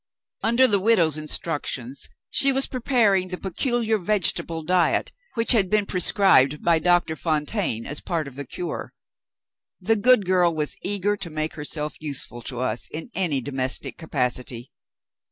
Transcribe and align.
Under 0.41 0.65
the 0.65 0.79
widow's 0.79 1.15
instructions, 1.19 2.09
she 2.31 2.51
was 2.51 2.65
preparing 2.65 3.27
the 3.27 3.37
peculiar 3.37 3.99
vegetable 3.99 4.63
diet 4.63 5.11
which 5.35 5.51
had 5.51 5.69
been 5.69 5.85
prescribed 5.85 6.63
by 6.63 6.79
Doctor 6.79 7.15
Fontaine 7.15 7.85
as 7.85 8.01
part 8.01 8.27
of 8.27 8.33
the 8.33 8.47
cure. 8.47 8.93
The 9.79 9.95
good 9.95 10.25
girl 10.25 10.55
was 10.55 10.75
eager 10.81 11.15
to 11.17 11.29
make 11.29 11.53
herself 11.53 11.97
useful 12.01 12.41
to 12.49 12.61
us 12.61 12.87
in 12.89 13.11
any 13.13 13.41
domestic 13.41 13.95
capacity. 13.99 14.71